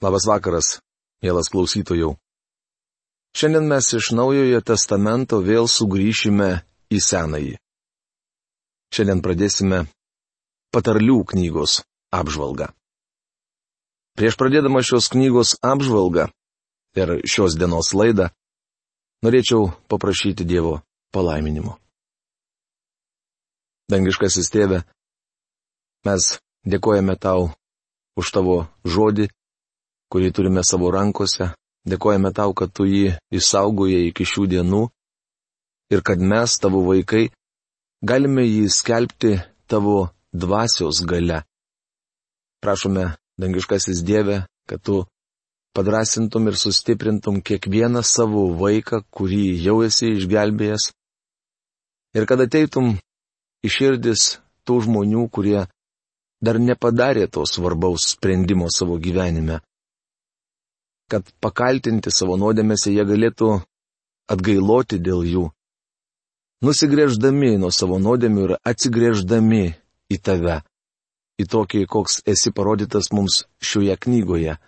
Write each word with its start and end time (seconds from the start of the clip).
Labas 0.00 0.24
vakaras, 0.24 0.78
mielas 1.20 1.50
klausytojų. 1.52 2.14
Šiandien 3.36 3.66
mes 3.68 3.84
iš 3.92 4.10
Naujojo 4.16 4.60
testamento 4.64 5.42
vėl 5.44 5.68
sugrįšime 5.68 6.48
į 6.88 7.00
Senąjį. 7.04 7.58
Šiandien 8.96 9.20
pradėsime 9.20 9.84
patarlių 10.72 11.18
knygos 11.30 11.82
apžvalgą. 12.16 12.70
Prieš 14.16 14.38
pradėdama 14.40 14.80
šios 14.82 15.10
knygos 15.12 15.58
apžvalgą 15.60 16.30
ir 16.96 17.12
šios 17.28 17.58
dienos 17.60 17.92
laidą, 17.92 18.30
norėčiau 19.20 19.68
paprašyti 19.92 20.48
Dievo 20.48 20.80
palaiminimo. 21.12 21.76
Dangiškasis 23.92 24.48
tėve, 24.48 24.80
mes 26.08 26.38
dėkojame 26.64 27.18
tau 27.20 27.50
už 28.16 28.32
tavo 28.32 28.56
žodį, 28.88 29.28
kurį 30.10 30.32
turime 30.34 30.62
savo 30.66 30.90
rankose. 30.90 31.52
Dėkojame 31.88 32.32
tau, 32.36 32.52
kad 32.52 32.72
tu 32.76 32.84
jį 32.84 33.14
išsaugojai 33.32 34.10
iki 34.10 34.26
šių 34.28 34.46
dienų 34.52 34.82
ir 35.94 36.02
kad 36.06 36.20
mes, 36.20 36.58
tavo 36.60 36.82
vaikai, 36.86 37.30
galime 38.04 38.44
jį 38.44 38.66
skelbti 38.68 39.38
tavo 39.70 40.10
dvasios 40.32 41.00
gale. 41.08 41.40
Prašome, 42.60 43.14
dangiškasis 43.40 44.02
Dieve, 44.04 44.42
kad 44.68 44.82
tu 44.84 45.04
padrasintum 45.72 46.50
ir 46.50 46.58
sustiprintum 46.60 47.40
kiekvieną 47.40 48.04
savo 48.04 48.50
vaiką, 48.60 49.00
kurį 49.08 49.56
jau 49.64 49.80
esi 49.86 50.12
išgelbėjęs. 50.18 50.90
Ir 52.18 52.26
kad 52.28 52.44
ateitum 52.44 52.92
iširdis 53.64 54.36
tų 54.68 54.82
žmonių, 54.84 55.24
kurie 55.32 55.64
dar 56.44 56.60
nepadarė 56.60 57.30
to 57.32 57.46
svarbaus 57.48 58.10
sprendimo 58.12 58.68
savo 58.68 58.98
gyvenime 59.00 59.60
kad 61.10 61.26
pakaltinti 61.42 62.12
savo 62.14 62.36
nuodėmėse 62.38 62.92
jie 62.94 63.04
galėtų 63.06 63.50
atgailoti 64.30 65.00
dėl 65.02 65.24
jų. 65.26 65.44
Nusigrėždami 66.64 67.56
nuo 67.58 67.70
savo 67.74 67.98
nuodėmių 67.98 68.42
ir 68.46 68.56
atsigrėždami 68.68 69.62
į 70.12 70.18
tave, 70.22 70.60
į 71.40 71.46
tokį, 71.50 71.86
koks 71.88 72.20
esi 72.28 72.52
parodytas 72.52 73.10
mums 73.16 73.44
šioje 73.64 73.96
knygoje. 74.04 74.58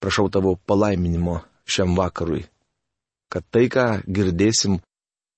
Prašau 0.00 0.28
tavo 0.30 0.54
palaiminimo 0.70 1.40
šiam 1.66 1.96
vakarui, 1.98 2.44
kad 3.32 3.44
tai, 3.50 3.66
ką 3.68 3.86
girdėsim, 4.06 4.78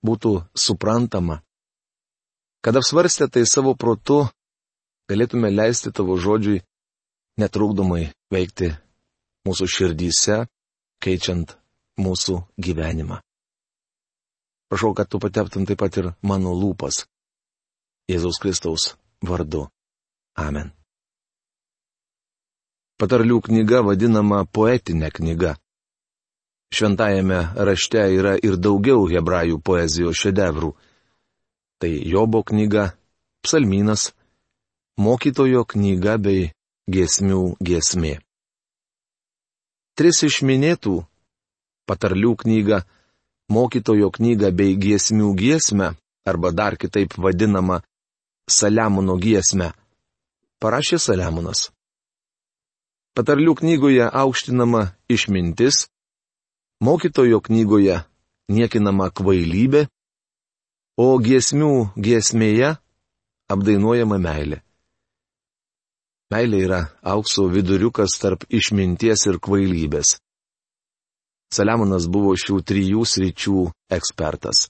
būtų 0.05 0.35
suprantama, 0.55 1.41
kad 2.63 2.77
apsvarstę 2.77 3.31
tai 3.33 3.47
savo 3.49 3.73
protu, 3.75 4.27
galėtume 5.09 5.51
leisti 5.51 5.95
tavo 5.95 6.19
žodžiui 6.21 6.61
netrukdomai 7.41 8.11
veikti 8.35 8.75
mūsų 9.49 9.69
širdyse, 9.73 10.45
keičiant 11.01 11.57
mūsų 11.99 12.43
gyvenimą. 12.61 13.23
Prašau, 14.69 14.93
kad 14.95 15.09
tu 15.09 15.19
pateptum 15.19 15.65
taip 15.65 15.81
pat 15.81 15.97
ir 15.97 16.13
mano 16.21 16.53
lūpas. 16.53 17.07
Jėzaus 18.09 18.41
Kristaus 18.41 18.91
vardu. 19.25 19.67
Amen. 20.37 20.73
Patarlių 22.99 23.41
knyga 23.47 23.81
vadinama 23.87 24.43
poetinė 24.45 25.11
knyga. 25.15 25.55
Šventajame 26.75 27.41
rašte 27.69 28.03
yra 28.13 28.35
ir 28.45 28.59
daugiau 28.61 29.07
hebrajų 29.09 29.61
poezijos 29.65 30.21
šedevrų. 30.21 30.75
Tai 31.81 31.93
Jobo 32.13 32.43
knyga, 32.45 32.91
psalminas, 33.41 34.11
mokytojo 35.01 35.65
knyga 35.65 36.19
bei 36.21 36.51
giesmių 36.91 37.55
giesmė. 37.63 38.19
Tris 39.99 40.21
iš 40.23 40.45
minėtų- 40.47 41.01
patarlių 41.91 42.37
knygą, 42.39 42.77
mokytojo 43.51 44.13
knygą 44.15 44.53
bei 44.55 44.77
giesmių 44.79 45.33
giesmę, 45.35 45.89
arba 46.23 46.53
dar 46.55 46.77
kitaip 46.79 47.17
vadinama 47.19 47.81
Saliamono 48.47 49.17
giesmę- 49.19 49.73
parašė 50.63 50.99
Saliamonas. 51.03 51.73
Patarlių 53.17 53.57
knygoje 53.59 54.07
aukštinama 54.07 54.95
išmintis, 55.11 55.89
mokytojo 56.79 57.43
knygoje 57.43 58.05
niekinama 58.49 59.11
kvailybė, 59.11 59.89
o 60.97 61.19
giesmių 61.19 61.91
giesmėje 61.99 62.79
apdainuojama 63.51 64.19
meilė. 64.23 64.63
Meilė 66.29 66.59
yra 66.67 66.81
aukso 67.09 67.47
viduriukas 67.49 68.19
tarp 68.21 68.45
išminties 68.53 69.25
ir 69.31 69.39
kvailybės. 69.41 70.19
Saliamonas 71.49 72.05
buvo 72.13 72.35
šių 72.37 72.59
trijų 72.69 73.05
sričių 73.09 73.63
ekspertas. 73.97 74.67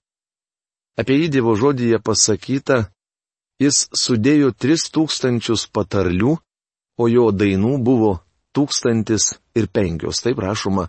Apie 0.99 1.17
jį 1.19 1.33
Dievo 1.35 1.57
žodyje 1.59 1.99
pasakyta, 1.99 2.85
jis 3.59 3.89
sudėjo 3.91 4.53
tris 4.55 4.87
tūkstančius 4.95 5.67
patarlių, 5.75 6.37
o 6.99 7.05
jo 7.11 7.27
dainų 7.35 7.75
buvo 7.83 8.13
tūkstantis 8.55 9.33
ir 9.59 9.67
penkios, 9.67 10.23
taip 10.23 10.39
rašoma 10.43 10.87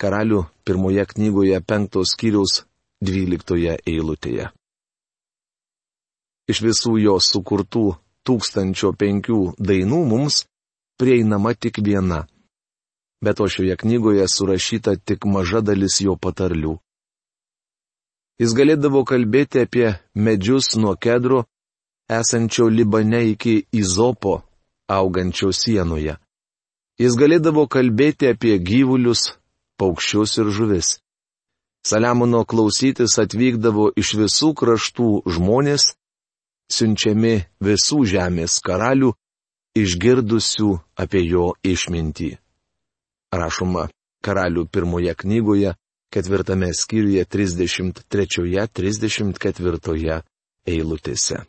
karalių 0.00 0.44
pirmoje 0.68 1.04
knygoje 1.14 1.60
penktos 1.64 2.12
skyriaus 2.12 2.62
dvyliktoje 3.04 3.78
eilutėje. 3.88 4.50
Iš 6.48 6.60
visų 6.64 6.94
jo 7.02 7.16
sukurtų 7.20 7.86
tūkstančio 8.28 8.92
penkių 9.00 9.40
dainų 9.58 10.02
mums 10.12 10.42
prieinama 11.00 11.54
tik 11.54 11.80
viena. 11.84 12.26
Bet 13.24 13.40
o 13.40 13.48
šioje 13.50 13.76
knygoje 13.80 14.28
surašyta 14.28 14.96
tik 14.96 15.26
maža 15.26 15.60
dalis 15.64 15.98
jo 16.04 16.14
patarlių. 16.14 16.76
Jis 18.38 18.54
galėdavo 18.54 19.02
kalbėti 19.02 19.64
apie 19.64 19.88
medžius 20.14 20.76
nuo 20.78 20.94
kedro, 20.94 21.42
esančio 22.08 22.68
Libane 22.70 23.24
iki 23.32 23.64
Izopo, 23.74 24.42
augančio 24.86 25.50
sienoje. 25.52 26.14
Jis 27.02 27.18
galėdavo 27.18 27.66
kalbėti 27.66 28.30
apie 28.30 28.54
gyvulius, 28.58 29.34
paukščius 29.78 30.38
ir 30.42 30.50
žuvis. 30.54 30.88
Saliamono 31.86 32.44
klausytis 32.44 33.18
atvykdavo 33.22 33.90
iš 33.98 34.14
visų 34.20 34.52
kraštų 34.60 35.10
žmonės, 35.34 35.92
siunčiami 36.72 37.34
visų 37.64 38.04
žemės 38.12 38.60
karalių, 38.64 39.10
išgirdusių 39.78 40.70
apie 41.02 41.22
jo 41.26 41.54
išmintį. 41.64 42.38
Rašoma 43.32 43.88
karalių 44.24 44.66
pirmoje 44.72 45.14
knygoje, 45.14 45.74
ketvirtame 46.12 46.74
skyriuje 46.74 47.24
33-34 47.24 50.22
eilutėse. 50.68 51.46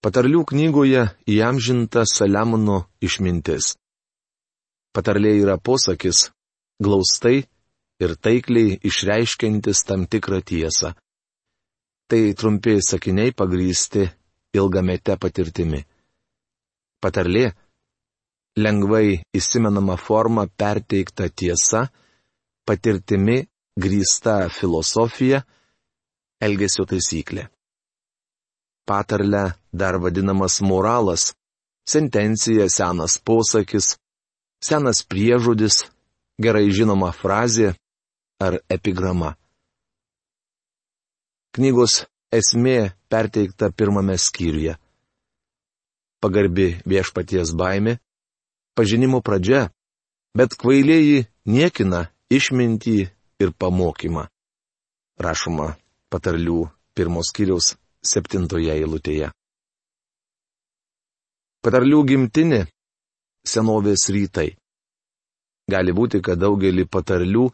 Patarlių 0.00 0.44
knygoje 0.48 1.12
įamžinta 1.28 2.08
Saliamono 2.08 2.88
išmintis. 3.04 3.76
Patarlė 4.96 5.36
yra 5.42 5.60
posakis, 5.60 6.32
glaustai 6.80 7.44
ir 8.00 8.16
taikliai 8.16 8.80
išreiškintis 8.80 9.84
tam 9.84 10.08
tikrą 10.08 10.40
tiesą. 10.40 10.96
Tai 12.10 12.34
trumpi 12.34 12.80
sakiniai 12.82 13.30
pagrysti 13.30 14.02
ilgamete 14.58 15.14
patirtimi. 15.22 15.78
Patarlė- 16.98 17.44
lengvai 18.64 19.22
įsimenama 19.38 19.94
forma 19.94 20.48
perteikta 20.62 21.28
tiesa, 21.30 21.84
patirtimi 22.66 23.38
grįsta 23.78 24.50
filosofija, 24.50 25.44
elgesio 26.42 26.82
taisyklė. 26.90 27.46
Patarlė 28.90 29.44
dar 29.70 30.00
vadinamas 30.02 30.60
moralas, 30.66 31.30
sentencija, 31.86 32.66
senas 32.68 33.20
posakis, 33.22 33.94
senas 34.58 35.04
priežodis, 35.06 35.84
gerai 36.42 36.66
žinoma 36.74 37.12
frazė 37.14 37.76
ar 38.42 38.58
epigrama. 38.68 39.36
Knygos 41.50 42.04
esmė 42.30 42.92
perteikta 43.10 43.72
pirmame 43.74 44.14
skyriuje. 44.14 44.76
Pagarbi 46.22 46.76
viešpaties 46.86 47.50
baimė, 47.58 47.96
pažinimo 48.78 49.18
pradžia, 49.18 49.64
bet 50.36 50.54
kvailieji 50.54 51.24
niekina 51.50 52.04
išmintį 52.30 52.98
ir 53.42 53.50
pamokymą. 53.58 54.28
Rašoma 55.18 55.74
patarlių 56.12 56.68
pirmos 56.94 57.32
skyriaus 57.32 57.74
septintoje 57.98 58.70
eilutėje. 58.76 59.32
Patarlių 61.66 62.04
gimtinė- 62.12 62.60
senovės 63.52 64.06
rytai. 64.14 64.54
Gali 65.66 65.92
būti, 65.92 66.22
kad 66.22 66.38
daugelį 66.38 66.86
patarlių 66.86 67.50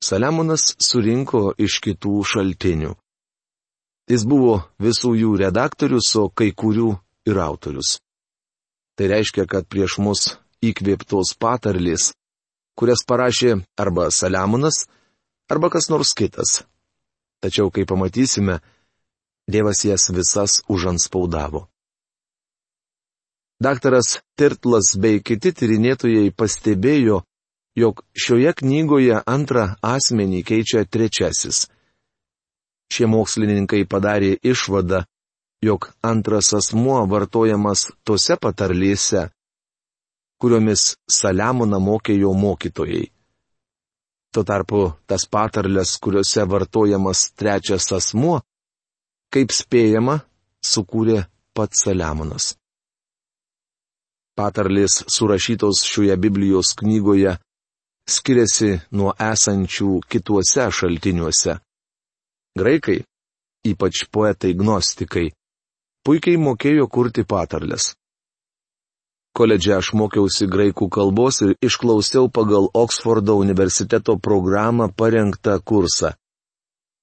Saliamonas 0.00 0.62
surinko 0.80 1.52
iš 1.60 1.76
kitų 1.84 2.24
šaltinių. 2.24 2.96
Jis 4.10 4.24
buvo 4.26 4.56
visų 4.82 5.14
jų 5.14 5.36
redaktorius, 5.44 6.08
o 6.18 6.26
kai 6.34 6.50
kurių 6.50 6.96
ir 7.30 7.38
autorius. 7.38 8.00
Tai 8.98 9.06
reiškia, 9.12 9.46
kad 9.46 9.68
prieš 9.70 10.00
mus 10.02 10.24
įkvėptos 10.66 11.36
patarlės, 11.38 12.10
kurias 12.74 13.04
parašė 13.06 13.60
arba 13.78 14.08
Saliamonas, 14.10 14.88
arba 15.48 15.70
kas 15.70 15.88
nors 15.92 16.10
kitas. 16.18 16.64
Tačiau, 17.40 17.70
kai 17.70 17.86
pamatysime, 17.86 18.58
Dievas 19.50 19.84
jas 19.84 20.10
visas 20.14 20.60
užanspaudavo. 20.68 21.64
Daktaras 23.60 24.20
Tirtlas 24.38 24.94
bei 25.00 25.18
kiti 25.20 25.50
tyrinėtojai 25.52 26.30
pastebėjo, 26.32 27.22
jog 27.76 28.04
šioje 28.14 28.52
knygoje 28.60 29.18
antrą 29.26 29.64
asmenį 29.82 30.44
keičia 30.46 30.84
trečiasis. 30.86 31.66
Šie 32.90 33.06
mokslininkai 33.06 33.84
padarė 33.86 34.34
išvadą, 34.42 35.04
jog 35.62 35.90
antras 36.02 36.50
asmuo 36.58 36.98
vartojamas 37.06 37.86
tose 38.04 38.36
patarlėse, 38.40 39.28
kuriomis 40.40 40.96
Saliamoną 41.18 41.78
mokė 41.78 42.16
jo 42.18 42.32
mokytojai. 42.34 43.04
Tuo 44.32 44.42
tarpu 44.46 44.80
tas 45.10 45.26
patarlės, 45.26 45.96
kuriuose 46.02 46.46
vartojamas 46.46 47.28
trečias 47.38 47.90
asmuo, 47.92 48.40
kaip 49.34 49.52
spėjama, 49.54 50.20
sukūrė 50.62 51.24
pats 51.54 51.84
Saliamonas. 51.84 52.54
Patarlės 54.38 55.02
surašytos 55.10 55.82
šioje 55.84 56.16
Biblijos 56.16 56.72
knygoje 56.78 57.34
skiriasi 58.08 58.70
nuo 58.96 59.12
esančių 59.18 59.98
kituose 60.08 60.70
šaltiniuose. 60.78 61.58
Graikai, 62.58 63.04
ypač 63.62 64.06
poetai 64.10 64.56
gnostikai, 64.58 65.28
puikiai 66.02 66.38
mokėjo 66.40 66.88
kurti 66.90 67.22
patarlės. 67.22 67.92
Koledže 69.38 69.76
aš 69.76 69.92
mokiausi 69.94 70.48
graikų 70.50 70.88
kalbos 70.90 71.38
ir 71.46 71.52
išklausiau 71.62 72.26
pagal 72.34 72.66
Oksfordo 72.74 73.36
universiteto 73.38 74.16
programą 74.18 74.90
parengtą 74.90 75.60
kursą. 75.62 76.16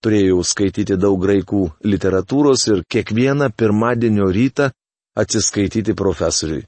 Turėjau 0.03 0.44
skaityti 0.44 0.97
daug 0.99 1.15
graikų 1.23 1.61
literatūros 1.88 2.67
ir 2.67 2.83
kiekvieną 2.91 3.47
pirmadienio 3.55 4.27
rytą 4.27 4.67
atsiskaityti 5.15 5.95
profesoriui. 5.95 6.67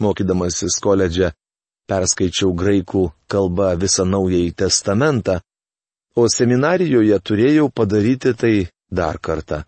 Mokydamasis 0.00 0.80
koledže 0.82 1.34
perskaičiau 1.86 2.56
graikų 2.56 3.04
kalbą 3.28 3.74
visą 3.76 4.08
Naująjį 4.08 4.54
Testamentą, 4.64 5.42
o 6.14 6.28
seminarijoje 6.28 7.18
turėjau 7.20 7.68
padaryti 7.70 8.34
tai 8.36 8.54
dar 8.90 9.18
kartą. 9.18 9.62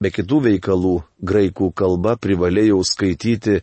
Be 0.00 0.12
kitų 0.12 0.42
veikalų 0.48 0.96
graikų 1.24 1.70
kalba 1.72 2.16
privalėjau 2.20 2.82
skaityti 2.84 3.60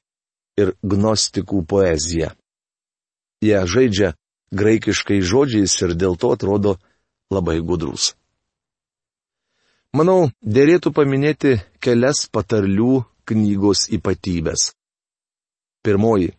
ir 0.57 0.73
gnostikų 0.81 1.63
poeziją. 1.69 2.31
Jie 3.43 3.59
žaidžia 3.67 4.13
graikiškai 4.53 5.21
žodžiais 5.21 5.73
ir 5.85 5.95
dėl 5.97 6.17
to 6.17 6.33
atrodo 6.33 6.77
labai 7.33 7.59
gudrus. 7.61 8.13
Manau, 9.93 10.31
dėrėtų 10.41 10.93
paminėti 10.93 11.57
kelias 11.83 12.25
patarlių 12.33 13.03
knygos 13.29 13.85
ypatybės. 13.93 14.71
Pirmoji. 15.85 16.31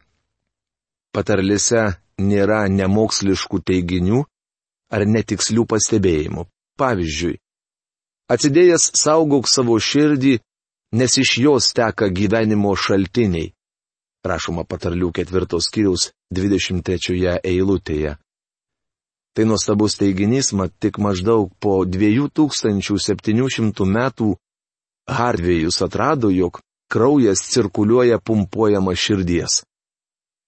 Patarlėse 1.15 1.85
nėra 2.19 2.65
nemoksliškų 2.67 3.61
teiginių 3.63 4.25
ar 4.93 5.07
netikslių 5.07 5.65
pastebėjimų. 5.71 6.47
Pavyzdžiui, 6.79 7.39
Atsidėjęs 8.25 8.87
saugok 8.97 9.45
savo 9.53 9.75
širdį, 9.77 10.39
nes 10.97 11.13
iš 11.21 11.45
jos 11.45 11.77
teka 11.77 12.09
gyvenimo 12.09 12.73
šaltiniai. 12.73 13.53
Rašoma 14.25 14.65
patarlių 14.65 15.13
ketvirtos 15.13 15.69
kiriaus 15.69 16.09
23 16.33 17.45
eilutėje. 17.45 18.17
Tai 19.37 19.45
nuostabus 19.51 20.01
teiginys, 20.01 20.57
mat 20.57 20.73
tik 20.81 20.97
maždaug 20.97 21.53
po 21.61 21.85
2700 21.85 23.85
metų 23.85 24.41
Hardvėjus 25.05 25.85
atrado, 25.85 26.33
jog 26.33 26.65
kraujas 26.89 27.45
cirkuliuoja 27.53 28.17
pumpuojama 28.25 28.97
širdies. 28.97 29.69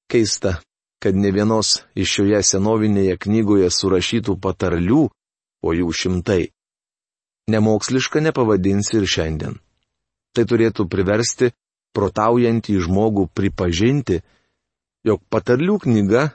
Keista, 0.08 0.64
kad 1.02 1.16
ne 1.16 1.30
vienos 1.32 1.82
iš 1.94 2.18
šioje 2.18 2.42
senovinėje 2.50 3.16
knygoje 3.20 3.70
surašytų 3.70 4.38
patarlių, 4.40 5.06
o 5.66 5.68
jų 5.76 5.92
šimtai 5.92 6.42
nemoksliška 7.50 8.20
nepavadinsi 8.20 8.98
ir 9.00 9.06
šiandien. 9.06 9.54
Tai 10.34 10.44
turėtų 10.50 10.88
priversti 10.90 11.52
protaujantį 11.96 12.80
žmogų 12.84 13.28
pripažinti, 13.32 14.20
jog 15.06 15.22
patarlių 15.32 15.78
knyga 15.86 16.26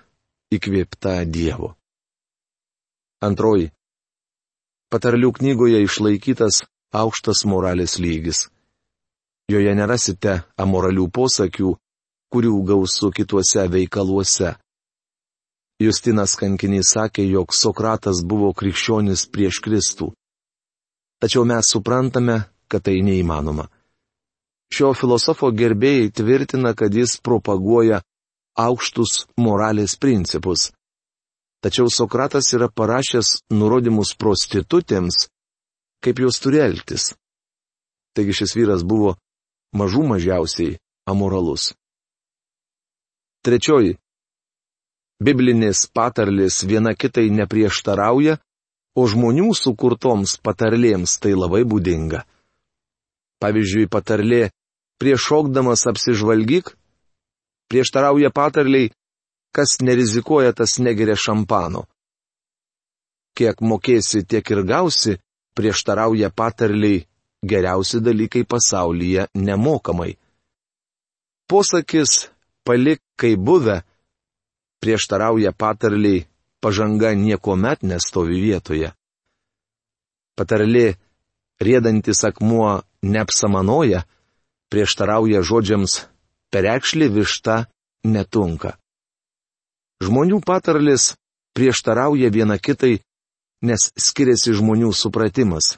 įkvėpta 0.55 1.21
Dievo. 1.27 1.75
Antroji. 3.21 3.69
Patarlių 4.91 5.29
knygoje 5.37 5.83
išlaikytas 5.85 6.63
aukštas 6.91 7.45
moralės 7.45 7.99
lygis. 8.01 8.47
Joje 9.51 9.75
nerasite 9.75 10.41
amoralių 10.59 11.05
posakių, 11.13 11.75
kurių 12.31 12.55
gausų 12.71 13.11
kituose 13.15 13.67
veikaluose. 13.71 14.55
Justinas 15.81 16.35
kankinys 16.37 16.93
sakė, 16.95 17.25
jog 17.25 17.55
Sokratas 17.57 18.21
buvo 18.23 18.51
krikščionis 18.53 19.25
prieš 19.33 19.59
Kristų. 19.65 20.11
Tačiau 21.21 21.45
mes 21.45 21.69
suprantame, 21.73 22.37
kad 22.69 22.85
tai 22.85 23.01
neįmanoma. 23.05 23.67
Šio 24.71 24.93
filosofo 24.95 25.49
gerbėjai 25.51 26.11
tvirtina, 26.15 26.71
kad 26.77 26.93
jis 26.95 27.17
propaguoja 27.19 27.99
aukštus 28.57 29.25
moralės 29.37 29.97
principus. 29.99 30.69
Tačiau 31.61 31.91
Sokratas 31.93 32.53
yra 32.55 32.69
parašęs 32.69 33.41
nurodymus 33.53 34.15
prostitutėms, 34.17 35.27
kaip 36.01 36.23
jos 36.23 36.39
turi 36.41 36.61
elgtis. 36.63 37.11
Taigi 38.15 38.33
šis 38.41 38.55
vyras 38.57 38.85
buvo 38.87 39.17
mažų 39.77 40.07
mažiausiai 40.13 40.79
amoralus. 41.09 41.71
Trečioji. 43.41 43.97
Biblinės 45.21 45.87
patarlės 45.93 46.63
viena 46.65 46.93
kitai 46.97 47.29
neprieštarauja 47.33 48.37
o 48.95 49.05
žmonių 49.07 49.51
sukurtoms 49.55 50.37
patarlėms 50.43 51.17
tai 51.23 51.33
labai 51.37 51.63
būdinga. 51.67 52.23
Pavyzdžiui, 53.41 53.87
patarlė 53.89 54.49
prieš 55.01 55.27
šokdamas 55.29 55.87
apsižvalgyk, 55.89 56.73
prieštarauja 57.71 58.29
patarliai, 58.35 58.91
kas 59.55 59.79
nerizikuoja, 59.81 60.53
tas 60.53 60.77
negeria 60.79 61.15
šampano. 61.17 61.87
Kiek 63.37 63.63
mokėsi, 63.63 64.25
tiek 64.27 64.45
ir 64.51 64.63
gausi, 64.67 65.17
prieštarauja 65.55 66.29
patarliai, 66.35 67.05
geriausi 67.41 68.03
dalykai 68.03 68.43
pasaulyje 68.45 69.29
nemokamai. 69.33 70.13
Posakis 71.49 72.30
palik 72.67 73.01
kaip 73.19 73.39
buvę, 73.39 73.81
prieštarauja 74.81 75.51
patarliai, 75.53 76.25
pažanga 76.61 77.13
niekuomet 77.13 77.83
nestovi 77.83 78.41
vietoje. 78.41 78.93
Patarlė, 80.37 80.97
rėdantis 81.61 82.23
akmuo 82.25 82.81
neapsamanoja, 83.01 84.05
prieštarauja 84.71 85.41
žodžiams 85.45 86.05
perekšlė 86.51 87.09
višta 87.13 87.65
netunka. 88.03 88.77
Žmonių 90.01 90.41
patarlės 90.45 91.13
prieštarauja 91.53 92.31
viena 92.33 92.57
kitai, 92.57 93.01
nes 93.61 93.91
skiriasi 93.93 94.55
žmonių 94.57 94.89
supratimas. 94.97 95.77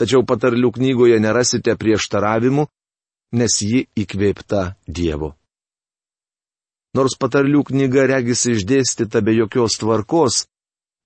Tačiau 0.00 0.24
patarlių 0.26 0.72
knygoje 0.74 1.20
nerasite 1.22 1.76
prieštaravimų, 1.78 2.66
nes 3.36 3.60
ji 3.62 3.84
įkvėpta 3.94 4.74
Dievo. 4.88 5.36
Nors 6.96 7.14
patarlių 7.20 7.62
knyga 7.68 8.06
regisi 8.10 8.56
išdėstyta 8.56 9.22
be 9.22 9.36
jokios 9.36 9.78
tvarkos, 9.78 10.44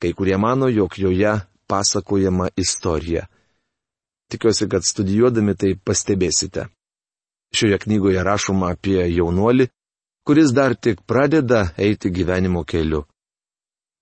kai 0.01 0.15
kurie 0.17 0.37
mano, 0.41 0.71
jog 0.73 0.97
joje 0.99 1.35
pasakojama 1.69 2.49
istorija. 2.57 3.27
Tikiuosi, 4.33 4.69
kad 4.69 4.85
studijuodami 4.85 5.55
tai 5.55 5.75
pastebėsite. 5.77 6.69
Šioje 7.55 7.79
knygoje 7.85 8.23
rašoma 8.25 8.73
apie 8.75 9.05
jaunuolį, 9.13 9.69
kuris 10.27 10.55
dar 10.57 10.75
tik 10.75 11.05
pradeda 11.07 11.69
eiti 11.77 12.11
gyvenimo 12.11 12.65
keliu. 12.65 13.05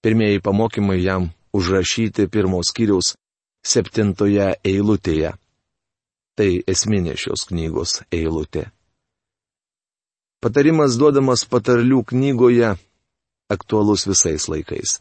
Pirmieji 0.02 0.40
pamokymai 0.40 1.02
jam 1.02 1.28
užrašyti 1.52 2.28
pirmos 2.30 2.70
kiriaus 2.74 3.12
septintoje 3.66 4.54
eilutėje. 4.64 5.34
Tai 6.38 6.50
esminė 6.74 7.18
šios 7.18 7.44
knygos 7.50 8.00
eilutė. 8.10 8.70
Patarimas 10.42 10.96
duodamas 10.98 11.44
patarlių 11.46 12.00
knygoje 12.10 12.72
aktualus 13.54 14.08
visais 14.10 14.48
laikais. 14.50 14.96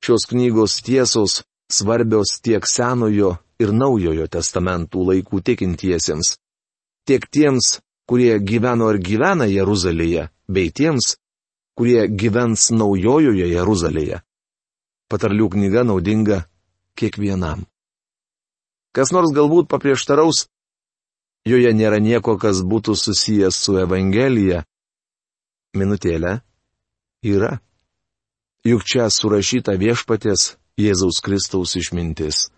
Šios 0.00 0.24
knygos 0.30 0.78
tiesos 0.86 1.42
svarbios 1.68 2.38
tiek 2.40 2.64
Senojo 2.64 3.34
ir 3.60 3.74
Naujojo 3.76 4.24
testamentų 4.24 5.04
laikų 5.10 5.42
tikintiesiems, 5.44 6.38
tiek 7.04 7.26
tiems, 7.28 7.82
kurie 8.08 8.38
gyveno 8.40 8.88
ir 8.94 9.02
gyvena 9.04 9.44
Jeruzalėje, 9.52 10.30
bei 10.48 10.72
tiems, 10.72 11.18
kurie 11.76 12.08
gyvens 12.08 12.70
naujojoje 12.72 13.50
Jeruzalėje. 13.52 14.22
Patarlių 15.12 15.50
knyga 15.58 15.84
naudinga 15.84 16.44
kiekvienam. 16.96 17.66
Kas 18.96 19.12
nors 19.12 19.34
galbūt 19.36 19.68
paprieštaraus, 19.68 20.46
joje 21.44 21.72
nėra 21.76 22.00
nieko, 22.00 22.36
kas 22.40 22.62
būtų 22.64 22.96
susijęs 22.96 23.56
su 23.56 23.76
Evangelija. 23.80 24.64
Minutėlė 25.74 26.40
yra. 27.24 27.58
Juk 28.64 28.84
čia 28.88 29.10
surašyta 29.12 29.76
viešpatės 29.76 30.54
Jėzaus 30.80 31.20
Kristaus 31.20 31.74
išmintis. 31.76 32.48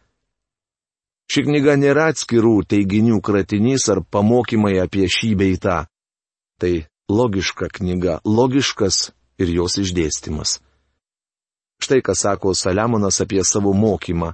Ši 1.26 1.42
knyga 1.48 1.74
nėra 1.74 2.10
atskirų 2.12 2.60
teiginių 2.70 3.18
kratinys 3.24 3.88
ar 3.90 4.04
pamokymai 4.04 4.76
apie 4.78 5.08
šį 5.10 5.32
beitą. 5.40 5.78
Tai 6.60 6.86
logiška 7.10 7.66
knyga, 7.80 8.20
logiškas 8.24 9.10
ir 9.42 9.50
jos 9.50 9.76
išdėstymas. 9.82 10.60
Štai 11.82 12.00
ką 12.06 12.14
sako 12.14 12.54
Saliamonas 12.54 13.18
apie 13.20 13.42
savo 13.44 13.74
mokymą. 13.74 14.32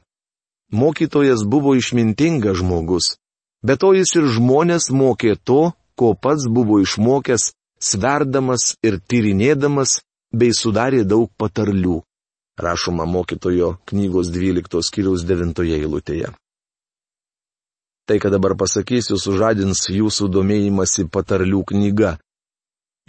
Mokytojas 0.73 1.43
buvo 1.49 1.75
išmintingas 1.77 2.61
žmogus, 2.61 3.17
bet 3.63 3.83
to 3.83 3.93
jis 3.95 4.15
ir 4.19 4.29
žmonės 4.37 4.91
mokė 4.91 5.37
to, 5.39 5.73
ko 5.99 6.15
pats 6.15 6.49
buvo 6.51 6.81
išmokęs, 6.83 7.53
sverdamas 7.79 8.77
ir 8.83 8.99
tyrinėdamas, 9.01 10.01
bei 10.33 10.55
sudarė 10.57 11.05
daug 11.05 11.31
patarlių. 11.39 12.01
Rašoma 12.63 13.07
mokytojo 13.09 13.77
knygos 13.89 14.29
12 14.33 14.83
skyriaus 14.85 15.25
9 15.25 15.63
eilutėje. 15.79 16.33
Tai, 18.07 18.19
ką 18.19 18.33
dabar 18.35 18.57
pasakysiu, 18.59 19.17
sužadins 19.17 19.87
jūsų 19.89 20.29
domėjimąsi 20.29 21.07
patarlių 21.09 21.63
knyga. 21.71 22.17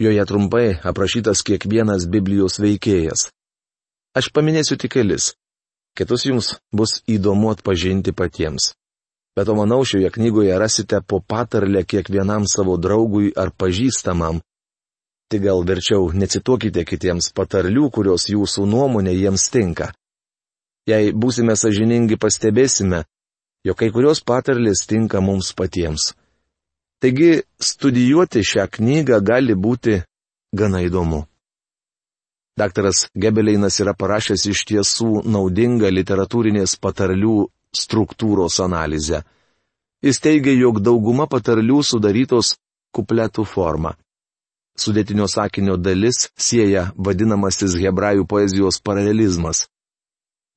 Joje 0.00 0.24
trumpai 0.26 0.78
aprašytas 0.90 1.42
kiekvienas 1.46 2.06
Biblijos 2.10 2.60
veikėjas. 2.62 3.28
Aš 4.14 4.30
paminėsiu 4.30 4.78
tik 4.78 4.94
kelis. 4.94 5.34
Kitus 5.98 6.24
jums 6.26 6.54
bus 6.74 7.02
įdomu 7.10 7.50
atpažinti 7.54 8.14
patiems. 8.14 8.72
Bet 9.34 9.48
o 9.50 9.54
manau, 9.58 9.82
šioje 9.84 10.10
knygoje 10.14 10.58
rasite 10.58 11.00
po 11.02 11.18
patarlę 11.20 11.82
kiekvienam 11.84 12.46
savo 12.46 12.76
draugui 12.76 13.32
ar 13.36 13.50
pažįstamam. 13.50 14.38
Tik 15.30 15.42
gal 15.42 15.64
verčiau 15.66 16.12
necituokite 16.14 16.84
kitiems 16.86 17.32
patarlių, 17.34 17.88
kurios 17.90 18.28
jūsų 18.30 18.66
nuomonė 18.70 19.14
jiems 19.16 19.48
tinka. 19.50 19.90
Jei 20.86 21.10
būsime 21.16 21.56
sažiningi, 21.56 22.20
pastebėsime, 22.20 23.02
jog 23.66 23.78
kai 23.80 23.88
kurios 23.90 24.20
patarlės 24.20 24.84
tinka 24.86 25.22
mums 25.24 25.50
patiems. 25.56 26.12
Taigi, 27.02 27.42
studijuoti 27.58 28.44
šią 28.44 28.68
knygą 28.76 29.18
gali 29.24 29.56
būti 29.56 30.02
gana 30.54 30.84
įdomu. 30.84 31.24
Daktaras 32.54 33.08
Gebeleinas 33.18 33.80
yra 33.82 33.96
parašęs 33.98 34.44
iš 34.52 34.60
tiesų 34.68 35.24
naudingą 35.26 35.90
literatūrinės 35.90 36.76
patarlių 36.78 37.48
struktūros 37.76 38.60
analizę. 38.64 39.22
Jis 40.04 40.20
teigia, 40.20 40.52
jog 40.52 40.80
dauguma 40.84 41.26
patarlių 41.30 41.82
sudarytos 41.82 42.56
kupletų 42.94 43.44
forma. 43.48 43.94
Sudėtinio 44.78 45.28
sakinio 45.30 45.76
dalis 45.78 46.28
sieja 46.36 46.88
vadinamasis 46.96 47.76
hebrajų 47.78 48.26
poezijos 48.26 48.80
paralelizmas. 48.82 49.68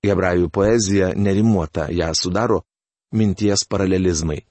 Hebrajų 0.06 0.50
poezija 0.54 1.12
nerimuota, 1.16 1.88
ją 1.94 2.10
sudaro 2.18 2.64
minties 3.14 3.64
paralelizmai. 3.70 4.42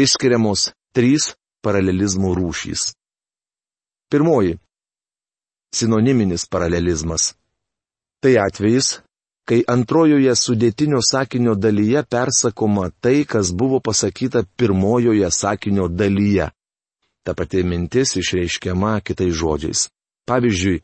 Išskiriamos 0.00 0.70
trys 0.96 1.34
paralelizmų 1.64 2.32
rūšys. 2.38 2.94
Pirmoji- 4.10 4.58
sinoniminis 5.78 6.46
paralelizmas. 6.50 7.34
Tai 8.20 8.32
atvejis, 8.46 9.00
kai 9.50 9.64
antrojoje 9.66 10.30
sudėtinio 10.38 11.00
sakinio 11.02 11.56
dalyje 11.58 12.04
persakoma 12.06 12.84
tai, 13.02 13.24
kas 13.26 13.50
buvo 13.50 13.80
pasakyta 13.82 14.44
pirmojoje 14.56 15.26
sakinio 15.34 15.88
dalyje. 15.90 16.52
Ta 17.26 17.34
pati 17.34 17.64
mintis 17.66 18.14
išreiškiama 18.20 18.92
kitais 19.02 19.34
žodžiais. 19.40 19.88
Pavyzdžiui, 20.30 20.76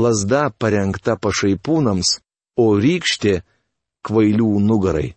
lasda 0.00 0.46
parengta 0.56 1.18
pašaipūnams, 1.20 2.14
o 2.56 2.66
rykštė 2.80 3.34
kvailių 4.08 4.48
nugarai. 4.64 5.10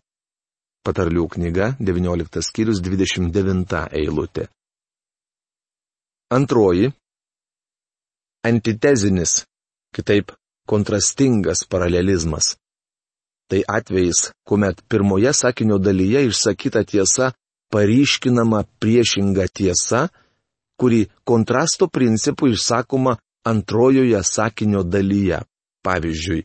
Patarlių 0.83 1.29
knyga, 1.31 1.71
19 1.79 2.43
skyrius, 2.43 2.83
29 2.83 3.85
eilutė. 4.01 4.49
Antroji. 6.35 6.91
Antitezinis, 8.45 9.45
kitaip 9.95 10.35
kontrastingas 10.67 11.63
paralelizmas. 11.71 12.57
Tai 13.49 13.61
atvejis, 13.67 14.31
kuomet 14.47 14.81
pirmoje 14.89 15.33
sakinio 15.33 15.77
dalyje 15.77 16.25
išsakyta 16.27 16.83
tiesa 16.83 17.31
paryškinama 17.71 18.63
priešinga 18.79 19.47
tiesa, 19.53 20.07
kuri 20.79 21.05
kontrasto 21.23 21.87
principu 21.87 22.47
išsakoma 22.47 23.17
antrojoje 23.45 24.23
sakinio 24.23 24.83
dalyje. 24.83 25.41
Pavyzdžiui, 25.85 26.41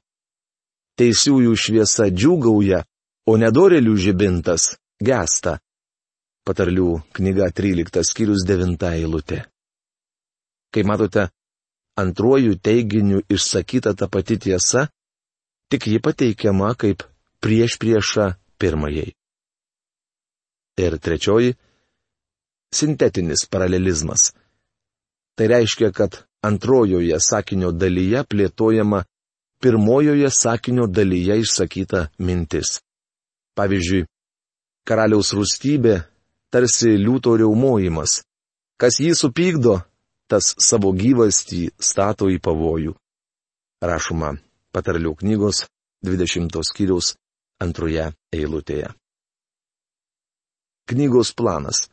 teisiųjų 1.00 1.54
šviesa 1.56 2.10
džiūgauja, 2.12 2.82
o 3.30 3.36
nedorelių 3.40 3.94
žibintas 3.96 4.74
gesta. 5.00 5.60
Patarlių 6.44 6.98
knyga 7.16 7.48
13 7.56 8.04
skyrius 8.04 8.44
9 8.48 8.84
eilutė. 8.90 9.38
Kai 10.74 10.84
matote, 10.84 11.30
antruoju 11.96 12.58
teiginiu 12.60 13.22
išsakyta 13.32 13.94
ta 13.96 14.08
pati 14.12 14.36
tiesa, 14.36 14.88
tik 15.70 15.86
ji 15.86 16.00
pateikiama 16.02 16.74
kaip 16.74 17.02
prieš 17.40 17.78
priešą 17.78 18.26
pirmajai. 18.58 19.14
Ir 20.82 20.98
trečioji- 20.98 21.54
sintetinis 22.78 23.46
paralelizmas. 23.50 24.32
Tai 25.36 25.46
reiškia, 25.46 25.92
kad 25.92 26.24
antrojoje 26.42 27.16
sakinio 27.20 27.70
dalyje 27.72 28.24
plėtojama 28.24 29.04
pirmojoje 29.62 30.30
sakinio 30.30 30.86
dalyje 30.86 31.38
išsakyta 31.40 32.08
mintis. 32.18 32.80
Pavyzdžiui, 33.56 34.06
karaliaus 34.88 35.32
rūstybė 35.36 35.94
tarsi 36.50 36.96
liūto 36.98 37.36
riaumojimas. 37.36 38.22
Kas 38.80 39.00
jį 39.00 39.14
supykdo, 39.14 39.82
tas 40.26 40.54
savo 40.58 40.92
gyvastį 40.96 41.70
stato 41.78 42.30
į 42.32 42.38
pavojų. 42.40 42.94
Rašoma 43.82 44.49
patarlių 44.74 45.14
knygos 45.22 45.64
20 46.06 46.62
skyriaus 46.70 47.14
antroje 47.60 48.10
eilutėje. 48.32 48.90
Knygos 50.90 51.32
planas. 51.38 51.84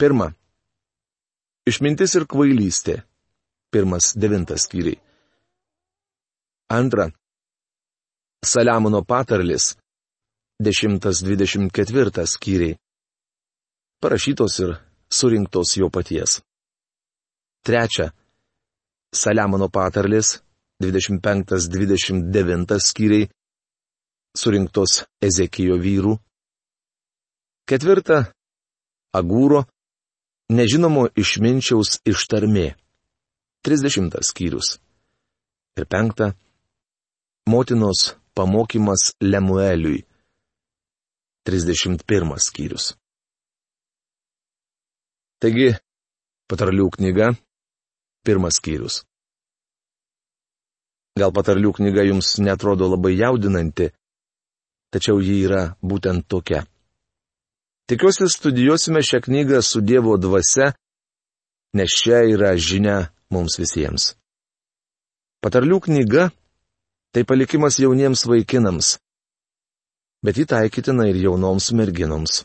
Pirma. 0.00 0.32
Išmintis 1.64 2.16
ir 2.18 2.26
kvailystė. 2.28 2.98
Pirmas 3.72 4.12
devintas 4.20 4.66
skyriai. 4.66 4.98
Antra. 6.68 7.08
Saliamono 8.44 9.00
patarlis. 9.04 9.72
10-24 10.60 12.26
skyriai. 12.34 12.76
Parašytos 14.02 14.58
ir 14.60 14.76
surinktos 15.08 15.76
jo 15.80 15.88
paties. 15.88 16.42
Trečia. 17.64 18.10
Saliamono 19.14 19.70
patarlės 19.72 20.40
25-29 20.82 22.80
skyriai. 22.80 23.28
Surinktos 24.34 25.04
Ezekijo 25.22 25.76
vyrų. 25.78 26.16
Ketvirta. 27.70 28.34
Agūro. 29.14 29.64
Nežinomo 30.50 31.06
išminčiaus 31.16 32.00
ištarmė. 32.04 32.74
30 33.64 34.18
skyrius. 34.26 34.78
Ir 35.78 35.86
penkta. 35.86 36.34
Motinos 37.46 38.16
pamokymas 38.34 39.14
Lemueliui. 39.22 40.04
31 41.46 42.38
skyrius. 42.40 42.94
Taigi, 45.44 45.74
patarlių 46.48 46.86
knyga, 46.94 47.34
pirmas 48.24 48.56
skyrius. 48.56 49.02
Gal 51.14 51.30
patarlių 51.30 51.70
knyga 51.76 52.02
jums 52.08 52.32
netrodo 52.42 52.88
labai 52.90 53.12
jaudinanti, 53.14 53.92
tačiau 54.90 55.20
ji 55.22 55.44
yra 55.46 55.76
būtent 55.78 56.26
tokia. 56.26 56.64
Tikiuosi 57.86 58.26
studijuosime 58.32 58.98
šią 58.98 59.20
knygą 59.22 59.60
su 59.62 59.78
Dievo 59.78 60.16
dvasia, 60.18 60.72
nes 61.78 61.94
čia 62.00 62.24
yra 62.26 62.56
žinia 62.58 63.12
mums 63.30 63.60
visiems. 63.62 64.16
Patarlių 65.38 65.78
knyga- 65.86 66.32
tai 67.14 67.22
palikimas 67.22 67.78
jauniems 67.78 68.26
vaikinams, 68.26 68.98
bet 70.24 70.34
įtaikytina 70.42 71.06
ir 71.12 71.16
jaunoms 71.22 71.70
merginoms. 71.78 72.42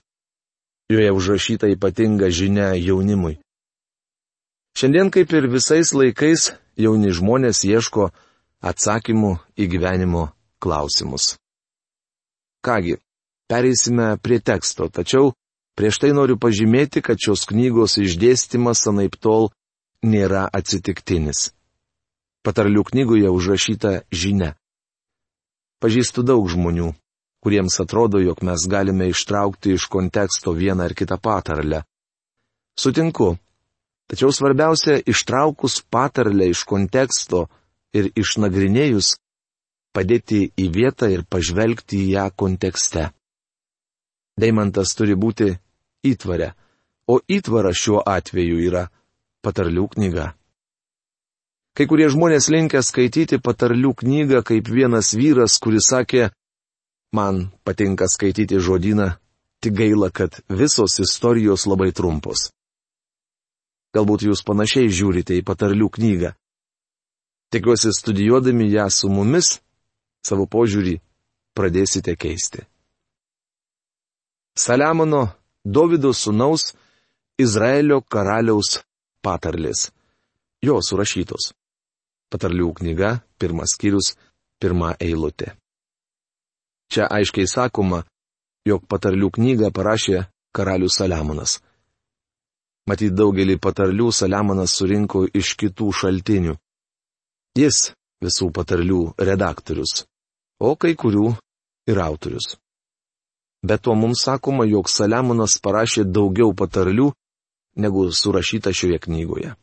Joje 0.93 1.09
užrašyta 1.09 1.73
ypatinga 1.73 2.29
žinia 2.29 2.77
jaunimui. 2.77 3.39
Šiandien 4.77 5.09
kaip 5.09 5.33
ir 5.33 5.49
visais 5.49 5.89
laikais 5.93 6.51
jauni 6.77 7.09
žmonės 7.09 7.65
ieško 7.65 8.11
atsakymų 8.61 9.35
į 9.57 9.67
gyvenimo 9.71 10.29
klausimus. 10.59 11.37
Kągi, 12.65 12.97
pereisime 13.47 14.17
prie 14.19 14.39
teksto, 14.39 14.89
tačiau 14.91 15.31
prieš 15.79 16.01
tai 16.03 16.11
noriu 16.11 16.35
pažymėti, 16.35 17.01
kad 17.01 17.19
šios 17.19 17.45
knygos 17.47 17.97
išdėstymas 18.03 18.83
anaip 18.91 19.15
tol 19.15 19.49
nėra 20.03 20.47
atsitiktinis. 20.51 21.51
Patarlių 22.43 22.83
knygoje 22.91 23.31
užrašyta 23.31 24.01
žinia. 24.11 24.55
Pažįstu 25.79 26.23
daug 26.27 26.47
žmonių, 26.51 26.91
kuriems 27.43 27.79
atrodo, 27.79 28.19
jog 28.19 28.43
mes 28.43 28.67
galime 28.67 29.07
ištraukti 29.11 29.75
iš 29.75 29.87
konteksto 29.91 30.51
vieną 30.55 30.89
ar 30.89 30.95
kitą 30.95 31.19
patarlę. 31.19 31.85
Sutinku. 32.79 33.37
Tačiau 34.09 34.31
svarbiausia, 34.33 34.97
ištraukus 35.05 35.83
patarlę 35.85 36.49
iš 36.49 36.63
konteksto 36.67 37.45
ir 37.93 38.11
išnagrinėjus, 38.19 39.15
padėti 39.95 40.49
į 40.57 40.67
vietą 40.73 41.09
ir 41.11 41.25
pažvelgti 41.25 42.03
į 42.03 42.09
ją 42.15 42.25
kontekste. 42.35 43.09
Deimantas 44.39 44.93
turi 44.95 45.17
būti 45.19 45.51
įtvarę, 46.05 46.53
o 47.11 47.19
įtvara 47.27 47.73
šiuo 47.75 48.03
atveju 48.05 48.59
yra 48.63 48.87
patarlių 49.43 49.87
knyga. 49.95 50.33
Kai 51.75 51.87
kurie 51.87 52.09
žmonės 52.11 52.49
linkia 52.51 52.81
skaityti 52.83 53.39
patarlių 53.39 53.93
knygą 54.01 54.43
kaip 54.43 54.67
vienas 54.67 55.13
vyras, 55.15 55.57
kuris 55.63 55.89
sakė, 55.91 56.29
man 57.15 57.49
patinka 57.63 58.07
skaityti 58.11 58.59
žodyną, 58.59 59.13
tik 59.63 59.75
gaila, 59.79 60.09
kad 60.11 60.41
visos 60.49 60.99
istorijos 60.99 61.65
labai 61.67 61.91
trumpos. 61.95 62.49
Galbūt 63.95 64.27
jūs 64.27 64.43
panašiai 64.45 64.91
žiūrite 64.91 65.39
į 65.39 65.45
patarlių 65.47 65.89
knygą. 65.95 66.33
Tikiuosi, 67.49 67.89
studijuodami 67.93 68.71
ją 68.71 68.85
su 68.93 69.09
mumis, 69.09 69.57
savo 70.21 70.45
požiūrį 70.45 70.99
pradėsite 71.57 72.13
keisti. 72.15 72.61
Saliamono, 74.53 75.23
Davido 75.65 76.11
sūnaus, 76.13 76.73
Izraelio 77.39 78.01
karaliaus 78.01 78.83
patarlės. 79.25 79.89
Jo 80.61 80.77
surašytos. 80.83 81.53
Patarlių 82.29 82.69
knyga, 82.77 83.11
pirmas 83.39 83.73
skyrius, 83.73 84.13
pirma 84.59 84.93
eilutė. 84.99 85.55
Čia 86.91 87.07
aiškiai 87.09 87.47
sakoma, 87.47 88.03
jog 88.67 88.85
patarlių 88.91 89.31
knygą 89.37 89.71
parašė 89.73 90.25
karalius 90.53 90.99
Saliamonas. 90.99 91.59
Matyt, 92.89 93.13
daugelį 93.17 93.57
patarlių 93.61 94.11
Saliamonas 94.13 94.73
surinko 94.77 95.25
iš 95.33 95.55
kitų 95.57 95.89
šaltinių. 96.01 96.55
Jis 97.59 97.77
visų 98.23 98.49
patarlių 98.55 99.01
redaktorius, 99.29 100.03
o 100.59 100.75
kai 100.79 100.93
kurių 100.95 101.31
ir 101.89 102.01
autorius. 102.03 102.55
Be 103.63 103.75
to 103.77 103.95
mums 103.95 104.23
sakoma, 104.23 104.63
jog 104.67 104.87
Saliamonas 104.87 105.57
parašė 105.63 106.05
daugiau 106.07 106.53
patarlių, 106.55 107.09
negu 107.75 108.05
surašyta 108.11 108.71
šioje 108.71 108.99
knygoje. 109.05 109.55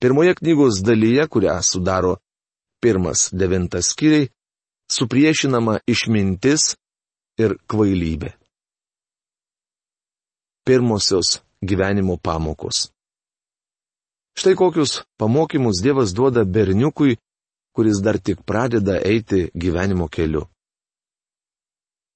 Pirmoje 0.00 0.34
knygos 0.34 0.80
dalyje, 0.82 1.26
kurią 1.28 1.58
sudaro 1.62 2.16
pirmas 2.82 3.28
devintas 3.32 3.92
skyriai, 3.92 4.30
supriešinama 4.90 5.80
išmintis 5.86 6.74
ir 7.38 7.58
kvailybė. 7.70 8.32
Pirmosios 10.66 11.40
gyvenimo 11.62 12.16
pamokos. 12.16 12.88
Štai 14.38 14.54
kokius 14.56 15.02
pamokymus 15.18 15.82
Dievas 15.82 16.14
duoda 16.14 16.44
berniukui, 16.44 17.18
kuris 17.74 18.00
dar 18.04 18.18
tik 18.18 18.42
pradeda 18.46 18.98
eiti 18.98 19.50
gyvenimo 19.54 20.08
keliu. 20.08 20.46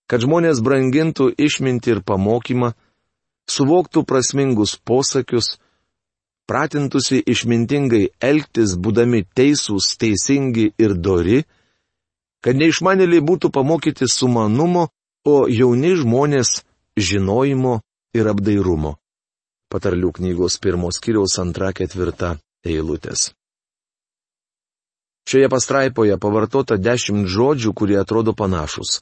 Kad 0.08 0.24
žmonės 0.24 0.60
brangintų 0.60 1.30
išminti 1.40 1.94
ir 1.94 2.00
pamokymą, 2.04 2.74
suvoktų 3.48 4.04
prasmingus 4.04 4.76
posakius, 4.76 5.56
pratintusi 6.48 7.22
išmintingai 7.24 8.10
elgtis, 8.20 8.76
būdami 8.76 9.24
teisūs, 9.36 9.94
teisingi 10.00 10.72
ir 10.78 10.96
dori, 11.06 11.44
kad 12.44 12.58
neišmanėliai 12.60 13.24
būtų 13.24 13.48
pamokyti 13.50 14.08
sumanumo, 14.10 14.90
o 15.24 15.48
jauni 15.48 15.94
žmonės 15.96 16.60
žinojimo 17.00 17.78
ir 18.12 18.28
apdairumo. 18.28 18.98
Patarlių 19.74 20.12
knygos 20.14 20.60
pirmos 20.62 21.00
kiriaus 21.02 21.32
antra 21.42 21.72
ketvirta 21.74 22.36
eilutės. 22.62 23.32
Šioje 25.26 25.48
pastraipoje 25.50 26.18
pavartota 26.20 26.76
dešimt 26.78 27.26
žodžių, 27.32 27.72
kurie 27.74 27.96
atrodo 27.98 28.34
panašus. 28.38 29.00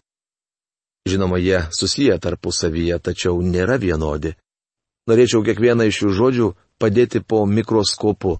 Žinoma, 1.04 1.36
jie 1.42 1.66
susiję 1.76 2.16
tarpusavyje, 2.22 2.98
tačiau 2.98 3.42
nėra 3.42 3.76
vienodi. 3.82 4.32
Norėčiau 5.10 5.42
kiekvieną 5.42 5.88
iš 5.90 5.98
šių 5.98 6.12
žodžių 6.18 6.48
padėti 6.78 7.20
po 7.20 7.42
mikroskopu. 7.46 8.38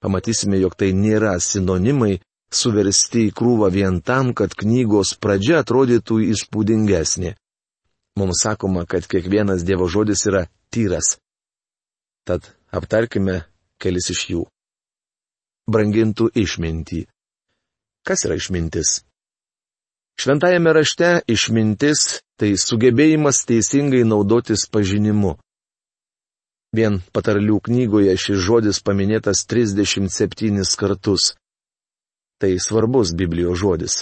Pamatysime, 0.00 0.56
jog 0.58 0.74
tai 0.74 0.90
nėra 0.96 1.36
sinonimai 1.40 2.16
suversti 2.52 3.26
į 3.28 3.34
krūvą 3.36 3.68
vien 3.74 4.00
tam, 4.00 4.32
kad 4.32 4.56
knygos 4.56 5.14
pradžia 5.20 5.60
atrodytų 5.60 6.22
įspūdingesnė. 6.32 7.36
Mums 8.16 8.42
sakoma, 8.42 8.86
kad 8.88 9.04
kiekvienas 9.04 9.62
Dievo 9.68 9.86
žodis 9.92 10.24
yra 10.26 10.46
tyras. 10.72 11.18
Tad 12.26 12.48
aptarkime 12.74 13.44
kelis 13.78 14.10
iš 14.10 14.22
jų. 14.32 14.44
Brangintų 15.70 16.32
išmintį. 16.34 17.04
Kas 18.06 18.24
yra 18.26 18.36
išmintis? 18.38 19.00
Šventajame 20.18 20.72
rašte 20.74 21.08
išmintis 21.30 22.22
tai 22.40 22.54
sugebėjimas 22.58 23.44
teisingai 23.48 24.02
naudotis 24.08 24.66
pažinimu. 24.72 25.36
Vien 26.76 26.98
patarlių 27.14 27.60
knygoje 27.68 28.16
šis 28.18 28.42
žodis 28.42 28.82
paminėtas 28.82 29.44
37 29.48 30.64
kartus. 30.80 31.34
Tai 32.42 32.52
svarbus 32.60 33.14
Biblijos 33.16 33.58
žodis. 33.62 33.94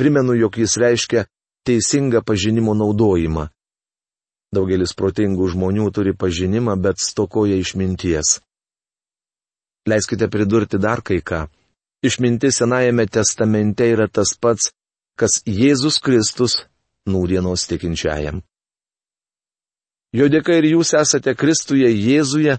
Primenu, 0.00 0.34
jog 0.34 0.56
jis 0.58 0.78
reiškia 0.80 1.26
teisingą 1.68 2.24
pažinimo 2.24 2.74
naudojimą. 2.74 3.50
Daugelis 4.50 4.96
protingų 4.98 5.46
žmonių 5.52 5.90
turi 5.94 6.10
pažinimą, 6.16 6.74
bet 6.82 6.98
stokoja 6.98 7.54
išminties. 7.60 8.40
Leiskite 9.86 10.26
pridurti 10.28 10.78
dar 10.78 11.02
kai 11.06 11.20
ką. 11.22 11.44
Išmintis 12.02 12.58
Senajame 12.58 13.06
testamente 13.06 13.86
yra 13.92 14.08
tas 14.08 14.32
pats, 14.34 14.72
kas 15.14 15.42
Jėzus 15.46 16.00
Kristus 16.02 16.64
nūdienos 17.06 17.66
tikinčiajam. 17.70 18.40
Jo 20.10 20.26
dėka 20.26 20.56
ir 20.58 20.66
jūs 20.72 20.94
esate 20.98 21.36
Kristuje 21.38 21.86
Jėzuje, 21.86 22.56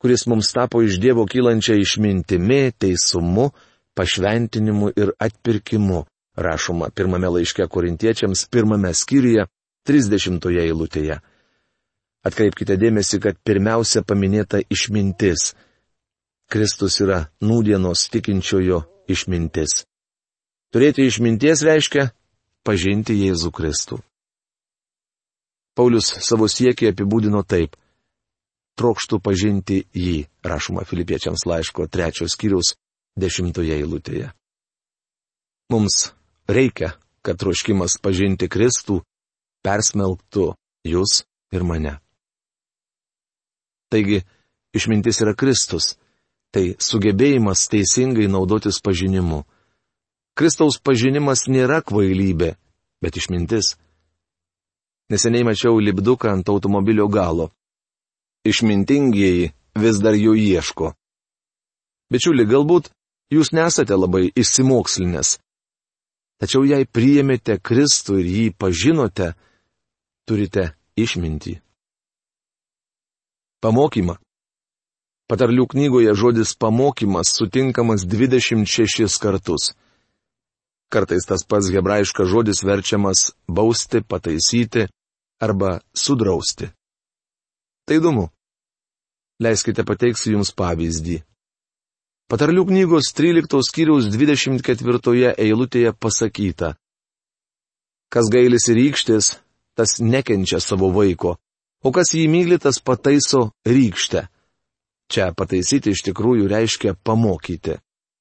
kuris 0.00 0.24
mums 0.30 0.54
tapo 0.56 0.80
iš 0.80 0.96
Dievo 1.02 1.26
kylančia 1.28 1.76
išmintimi, 1.76 2.72
teisumu, 2.78 3.50
pašventinimu 3.98 4.94
ir 4.96 5.12
atpirkimu, 5.20 6.06
rašoma 6.38 6.88
pirmame 6.94 7.28
laiške 7.34 7.66
korintiečiams 7.68 8.46
pirmame 8.48 8.94
skyriuje, 8.94 9.44
30 9.88 10.44
eilutėje. 10.64 11.18
Atkreipkite 12.28 12.76
dėmesį, 12.76 13.20
kad 13.24 13.38
pirmiausia 13.46 14.02
paminėta 14.04 14.60
išmintis. 14.68 15.54
Kristus 16.48 17.00
yra 17.04 17.28
nūdienos 17.44 18.08
tikinčiojo 18.12 18.82
išmintis. 19.08 19.84
Turėti 20.72 21.06
išminties 21.08 21.64
reiškia 21.64 22.10
pažinti 22.64 23.16
Jėzų 23.16 23.52
Kristų. 23.56 24.00
Paulius 25.78 26.10
savo 26.26 26.48
siekį 26.50 26.90
apibūdino 26.92 27.44
taip. 27.46 27.76
Trokštų 28.78 29.18
pažinti 29.24 29.78
jį, 29.94 30.26
rašoma 30.44 30.84
filipiečiams 30.86 31.46
laiško 31.48 31.88
trečios 31.90 32.34
skyrius 32.36 32.74
dešimtoje 33.18 33.78
eilutėje. 33.78 34.28
Mums 35.72 36.12
reikia, 36.48 36.92
kad 37.22 37.40
troškimas 37.40 37.98
pažinti 38.02 38.48
Kristų 38.50 39.00
persmelktų 39.68 40.52
jūs 40.88 41.22
ir 41.52 41.64
mane. 41.68 41.98
Taigi, 43.92 44.22
išmintis 44.76 45.20
yra 45.24 45.34
Kristus, 45.36 45.96
tai 46.52 46.74
sugebėjimas 46.80 47.66
teisingai 47.72 48.28
naudotis 48.32 48.80
pažinimu. 48.84 49.44
Kristaus 50.38 50.78
pažinimas 50.80 51.46
nėra 51.50 51.80
kvailybė, 51.84 52.54
bet 53.02 53.16
išmintis. 53.20 53.76
Neseniai 55.12 55.46
mačiau 55.48 55.80
lipduką 55.80 56.30
ant 56.30 56.48
automobilio 56.52 57.08
galo. 57.08 57.50
Išmintingieji 58.48 59.50
vis 59.82 60.00
dar 60.04 60.16
jo 60.16 60.36
ieško. 60.36 60.92
Bičiuli, 62.12 62.44
galbūt 62.48 62.92
jūs 63.32 63.52
nesate 63.56 63.96
labai 63.96 64.28
išsimokslinės. 64.36 65.38
Tačiau 66.38 66.62
jei 66.68 66.86
priėmėte 66.86 67.58
Kristų 67.58 68.20
ir 68.22 68.28
jį 68.30 68.46
pažinote, 68.54 69.32
turite 70.28 70.64
išmintį. 71.00 71.56
Pamokymą. 73.64 74.18
Patarlių 75.28 75.66
knygoje 75.72 76.12
žodis 76.16 76.54
pamokymas 76.56 77.32
sutinkamas 77.36 78.04
26 78.08 79.18
kartus. 79.20 79.72
Kartais 80.92 81.26
tas 81.28 81.44
pats 81.44 81.68
hebrajiškas 81.72 82.28
žodis 82.32 82.62
verčiamas 82.64 83.32
bausti, 83.44 84.00
pataisyti 84.00 84.86
arba 85.40 85.80
sudrausti. 85.92 86.70
Tai 87.84 87.98
įdomu. 88.00 88.28
Leiskite 89.40 89.84
pateiksiu 89.84 90.36
Jums 90.36 90.54
pavyzdį. 90.56 91.20
Patarlių 92.28 92.64
knygos 92.68 93.12
13 93.16 93.62
skyriaus 93.64 94.08
24 94.12 95.34
eilutėje 95.40 95.92
pasakyta. 95.96 96.74
Kas 98.12 98.28
gailisi 98.32 98.74
rykštės, 98.76 99.36
tas 99.78 100.00
nekenčia 100.02 100.58
savo 100.58 100.90
vaiko, 100.90 101.36
o 101.86 101.92
kas 101.94 102.10
jį 102.16 102.26
myli, 102.26 102.58
tas 102.58 102.80
pataiso 102.82 103.52
rykštę. 103.62 104.24
Čia 105.08 105.30
pataisyti 105.38 105.94
iš 105.94 106.02
tikrųjų 106.10 106.50
reiškia 106.50 106.96
pamokyti. 107.06 107.78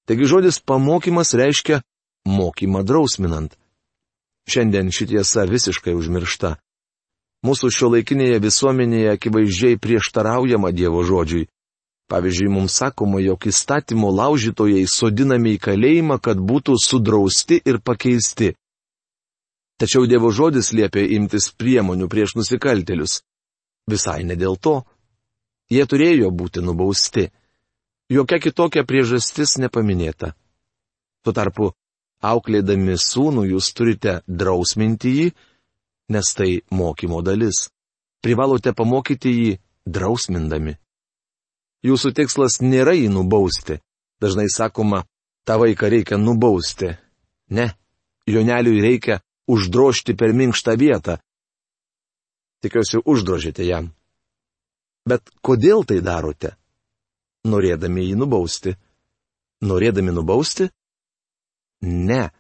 Taigi 0.07 0.29
žodis 0.29 0.61
pamokymas 0.61 1.33
reiškia 1.35 1.81
mokymą 2.29 2.85
drausminant. 2.85 3.57
Šiandien 4.47 4.93
šitiesa 4.93 5.43
visiškai 5.49 5.97
užmiršta. 5.97 6.53
Mūsų 7.43 7.71
šio 7.73 7.89
laikinėje 7.95 8.37
visuomenėje 8.45 9.09
akivaizdžiai 9.17 9.79
prieštaraujama 9.81 10.71
Dievo 10.71 11.03
žodžiui. 11.03 11.49
Pavyzdžiui, 12.07 12.53
mums 12.53 12.77
sakoma, 12.79 13.19
jog 13.19 13.49
įstatymo 13.49 14.13
laužytojai 14.15 14.85
sodinami 14.87 15.57
į 15.57 15.63
kalėjimą, 15.65 16.21
kad 16.23 16.39
būtų 16.39 16.77
sudrausti 16.79 17.59
ir 17.67 17.81
pakeisti. 17.83 18.53
Tačiau 19.77 20.07
Dievo 20.09 20.31
žodis 20.33 20.71
liepia 20.73 21.05
imtis 21.13 21.51
priemonių 21.53 22.07
prieš 22.09 22.33
nusikaltelius. 22.39 23.21
Visai 23.87 24.23
ne 24.25 24.35
dėl 24.35 24.57
to. 24.57 24.81
Jie 25.69 25.83
turėjo 25.85 26.31
būti 26.33 26.63
nubausti. 26.65 27.27
Jokia 28.09 28.39
kitokia 28.41 28.83
priežastis 28.87 29.57
nepaminėta. 29.61 30.31
Tuo 31.21 31.33
tarpu, 31.35 31.69
auklėdami 32.23 32.95
sūnų 32.97 33.45
jūs 33.51 33.69
turite 33.77 34.21
drausminti 34.25 35.13
jį, 35.13 35.27
nes 36.09 36.33
tai 36.33 36.49
mokymo 36.71 37.21
dalis. 37.21 37.67
Privalote 38.23 38.73
pamokyti 38.73 39.33
jį 39.35 39.51
drausmindami. 39.85 40.73
Jūsų 41.85 42.15
tikslas 42.17 42.61
nėra 42.63 42.95
jį 42.97 43.11
nubausti. 43.13 43.77
Dažnai 44.17 44.47
sakoma, 44.49 45.03
tą 45.45 45.59
vaiką 45.61 45.91
reikia 45.93 46.17
nubausti. 46.17 46.95
Ne, 47.53 47.69
joneliui 48.25 48.81
reikia 48.81 49.19
uždrošti 49.47 50.15
per 50.17 50.33
minkštą 50.35 50.75
vietą. 50.79 51.17
Tikiuosi, 52.63 53.01
uždrožėte 53.05 53.65
jam. 53.67 53.91
Bet 55.07 55.29
kodėl 55.45 55.85
tai 55.87 56.01
darote? 56.03 56.55
Norėdami 57.47 58.09
jį 58.09 58.17
nubausti. 58.19 58.73
Norėdami 59.63 60.11
nubausti? 60.11 60.67
Ne, 61.81 62.31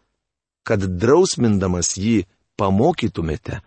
kad 0.67 0.83
drausmindamas 0.83 1.95
jį 1.97 2.25
pamokytumėte. 2.59 3.61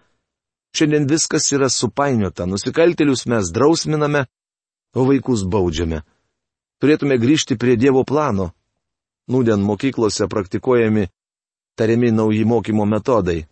Šiandien 0.76 1.06
viskas 1.10 1.48
yra 1.54 1.70
supainiota, 1.72 2.46
nusikaltelius 2.46 3.24
mes 3.30 3.50
drausminame, 3.54 4.26
o 4.94 5.06
vaikus 5.06 5.46
baudžiame. 5.46 6.02
Turėtume 6.82 7.16
grįžti 7.20 7.56
prie 7.58 7.76
Dievo 7.78 8.04
plano. 8.04 8.50
Nūdien 9.30 9.62
mokyklose 9.62 10.26
praktikuojami 10.30 11.08
tariami 11.76 12.10
nauji 12.10 12.44
mokymo 12.44 12.86
metodai. 12.86 13.46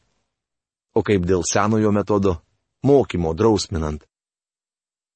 O 0.95 1.03
kaip 1.03 1.27
dėl 1.27 1.43
senojo 1.47 1.93
metodo- 1.93 2.41
mokymo 2.89 3.35
drausminant. 3.35 4.05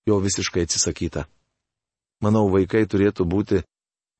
Jo 0.06 0.18
visiškai 0.18 0.62
atsisakyta. 0.66 1.26
Manau, 2.22 2.50
vaikai 2.50 2.86
turėtų 2.86 3.24
būti 3.26 3.62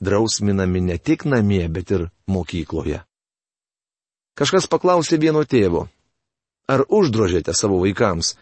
drausminami 0.03 0.81
ne 0.81 0.99
tik 0.99 1.25
namie, 1.25 1.69
bet 1.69 1.91
ir 1.91 2.11
mokykloje. 2.27 3.03
Kažkas 4.35 4.67
paklausė 4.67 5.21
vieno 5.21 5.45
tėvo, 5.45 5.89
ar 6.69 6.87
uždrožėte 6.89 7.55
savo 7.55 7.79
vaikams? 7.83 8.35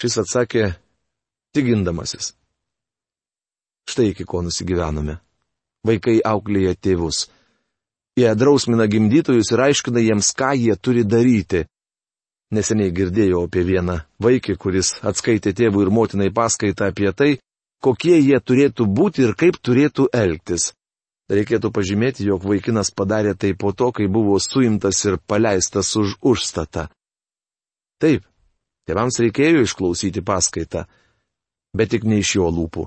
Šis 0.00 0.18
atsakė, 0.22 0.76
tikindamasis. 1.56 2.34
Štai 3.88 4.10
iki 4.12 4.26
ko 4.28 4.42
nusigyvenome. 4.44 5.18
Vaikai 5.86 6.18
auklėja 6.24 6.74
tėvus. 6.74 7.26
Jie 8.16 8.30
drausmina 8.34 8.86
gimdytojus 8.88 9.50
ir 9.52 9.60
aiškina 9.60 10.00
jiems, 10.00 10.30
ką 10.32 10.54
jie 10.56 10.76
turi 10.80 11.02
daryti. 11.04 11.66
Neseniai 12.56 12.94
girdėjau 12.94 13.42
apie 13.44 13.64
vieną 13.66 13.98
vaikį, 14.24 14.54
kuris 14.56 14.94
atskaitė 15.04 15.52
tėvų 15.58 15.84
ir 15.84 15.90
motinai 15.92 16.30
paskaitą 16.32 16.88
apie 16.88 17.12
tai, 17.12 17.30
kokie 17.84 18.16
jie 18.16 18.40
turėtų 18.40 18.86
būti 18.88 19.26
ir 19.26 19.36
kaip 19.36 19.60
turėtų 19.60 20.08
elgtis. 20.16 20.70
Reikėtų 21.28 21.72
pažymėti, 21.74 22.24
jog 22.24 22.46
vaikinas 22.46 22.92
padarė 22.94 23.34
tai 23.34 23.52
po 23.52 23.74
to, 23.76 23.90
kai 23.92 24.06
buvo 24.08 24.38
suimtas 24.40 25.04
ir 25.04 25.18
paleistas 25.18 25.92
už 25.98 26.16
užstatą. 26.22 26.86
Taip, 28.00 28.24
tėvams 28.88 29.20
reikėjo 29.20 29.66
išklausyti 29.66 30.22
paskaitą, 30.24 30.86
bet 31.76 31.92
tik 31.92 32.06
ne 32.08 32.22
iš 32.22 32.36
jo 32.38 32.48
lūpų. 32.48 32.86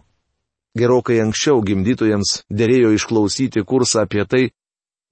Gerokai 0.80 1.20
anksčiau 1.22 1.62
gimdytojams 1.66 2.46
dėrėjo 2.50 2.96
išklausyti 2.96 3.66
kursą 3.68 4.08
apie 4.08 4.26
tai, 4.26 4.44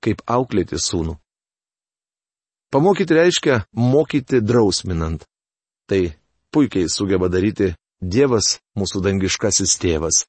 kaip 0.03 0.21
auklėti 0.25 0.79
sūnų. 0.81 1.17
Pamokyti 2.71 3.15
reiškia 3.15 3.61
mokyti 3.71 4.41
drausminant. 4.43 5.23
Tai 5.87 6.01
puikiai 6.51 6.89
sugeba 6.91 7.29
daryti 7.31 7.73
Dievas, 7.97 8.59
mūsų 8.77 9.01
dangiškasis 9.01 9.79
tėvas. 9.81 10.25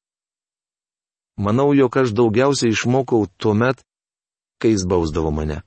Manau, 1.37 1.75
jog 1.77 1.99
aš 2.01 2.15
daugiausiai 2.17 2.73
išmokau 2.73 3.27
tuo 3.37 3.53
met, 3.55 3.83
kai 4.59 4.73
jis 4.73 4.87
bausdavo 4.89 5.31
mane. 5.35 5.61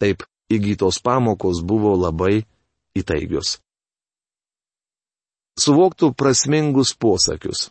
Taip, 0.00 0.24
įgytos 0.50 1.02
pamokos 1.04 1.60
buvo 1.60 1.92
labai 1.98 2.46
įtaigios. 2.96 3.58
Suvoktų 5.60 6.14
prasmingus 6.18 6.94
posakius. 6.98 7.68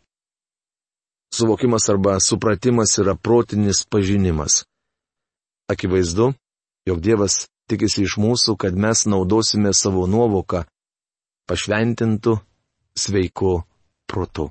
Suvokimas 1.33 1.89
arba 1.89 2.19
supratimas 2.21 2.93
yra 3.01 3.17
protinis 3.17 3.81
pažinimas. 3.89 4.63
Akivaizdu, 5.71 6.34
jog 6.88 6.99
Dievas 6.99 7.45
tikisi 7.69 8.04
iš 8.04 8.17
mūsų, 8.19 8.58
kad 8.60 8.76
mes 8.76 9.06
naudosime 9.08 9.71
savo 9.73 10.06
nuovoką 10.08 10.65
pašventintų 11.47 12.38
sveiku 12.99 13.62
protu. 14.08 14.49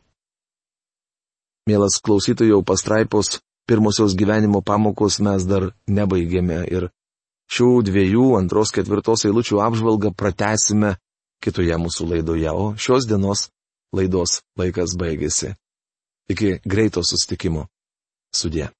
Mielas 1.69 2.01
klausytojų 2.03 2.63
pastraipos 2.67 3.39
pirmosios 3.69 4.17
gyvenimo 4.19 4.63
pamokos 4.67 5.21
mes 5.23 5.47
dar 5.47 5.71
nebaigėme 5.87 6.65
ir 6.67 6.89
šių 7.53 7.71
dviejų 7.87 8.27
antros 8.41 8.73
ketvirtos 8.75 9.27
eilučių 9.29 9.63
apžvalgą 9.63 10.11
pratesime 10.17 10.97
kitoje 11.43 11.77
mūsų 11.79 12.09
laidoje, 12.15 12.51
o 12.51 12.75
šios 12.79 13.07
dienos 13.07 13.51
laidos 13.95 14.41
laikas 14.59 14.97
baigėsi. 14.99 15.55
Iki 16.33 16.61
greito 16.65 17.03
sustikimo. 17.05 17.67
Sudė. 18.33 18.71